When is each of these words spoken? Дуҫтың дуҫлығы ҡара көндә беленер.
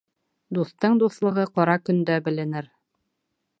Дуҫтың 0.57 0.95
дуҫлығы 1.03 1.45
ҡара 1.59 1.77
көндә 1.91 2.19
беленер. 2.29 2.73